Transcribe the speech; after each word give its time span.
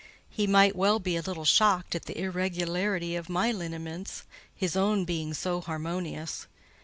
He 0.31 0.47
might 0.47 0.75
well 0.75 0.97
be 0.97 1.15
a 1.15 1.21
little 1.21 1.45
shocked 1.45 1.93
at 1.93 2.05
the 2.05 2.17
irregularity 2.19 3.15
of 3.15 3.29
my 3.29 3.51
lineaments, 3.51 4.23
his 4.55 4.75
own 4.75 5.05
being 5.05 5.35
so 5.35 5.61
harmonious. 5.61 6.47